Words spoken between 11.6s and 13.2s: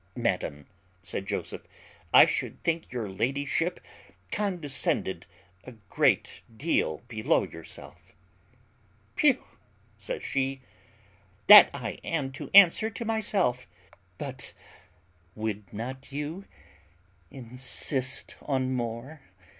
I am to answer to